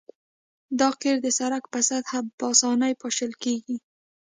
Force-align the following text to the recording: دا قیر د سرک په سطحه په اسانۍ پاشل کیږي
دا 0.79 0.89
قیر 1.01 1.17
د 1.21 1.27
سرک 1.37 1.63
په 1.73 1.79
سطحه 1.89 2.19
په 2.37 2.43
اسانۍ 2.53 2.93
پاشل 3.01 3.31
کیږي 3.43 3.75